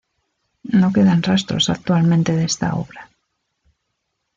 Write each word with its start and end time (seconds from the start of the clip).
No 0.79 0.89
quedan 0.91 1.21
rastros 1.21 1.69
actualmente 1.69 2.35
de 2.35 2.45
esta 2.45 2.73
obra. 2.73 3.11